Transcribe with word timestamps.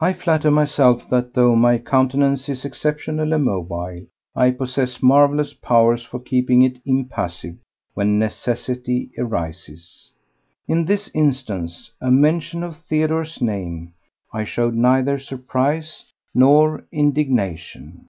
I 0.00 0.14
flatter 0.14 0.50
myself, 0.50 1.10
that 1.10 1.34
though 1.34 1.54
my 1.54 1.76
countenance 1.76 2.48
is 2.48 2.64
exceptionally 2.64 3.36
mobile, 3.36 4.06
I 4.34 4.50
possess 4.50 5.02
marvellous 5.02 5.52
powers 5.52 6.02
for 6.02 6.20
keeping 6.20 6.62
it 6.62 6.80
impassive 6.86 7.56
when 7.92 8.18
necessity 8.18 9.10
arises. 9.18 10.10
In 10.66 10.86
this 10.86 11.10
instance, 11.12 11.90
at 12.00 12.12
mention 12.14 12.62
of 12.62 12.76
Theodore's 12.78 13.42
name, 13.42 13.92
I 14.32 14.44
showed 14.44 14.74
neither 14.74 15.18
surprise 15.18 16.06
nor 16.34 16.86
indignation. 16.90 18.06